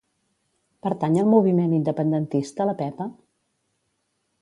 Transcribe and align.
Pertany 0.85 1.19
al 1.25 1.29
moviment 1.35 1.77
independentista 1.81 2.69
la 2.71 2.77
Pepa? 2.83 3.11